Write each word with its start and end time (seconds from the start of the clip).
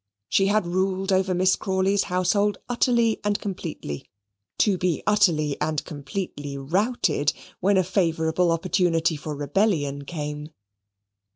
She 0.29 0.47
had 0.47 0.65
ruled 0.65 1.11
over 1.13 1.35
Miss 1.35 1.55
Crawley's 1.55 2.05
household 2.05 2.57
utterly 2.67 3.19
and 3.23 3.39
completely, 3.39 4.09
to 4.57 4.75
be 4.79 5.03
utterly 5.05 5.61
and 5.61 5.85
completely 5.85 6.57
routed 6.57 7.31
when 7.59 7.77
a 7.77 7.83
favourable 7.83 8.51
opportunity 8.51 9.15
for 9.15 9.35
rebellion 9.35 10.05
came. 10.05 10.49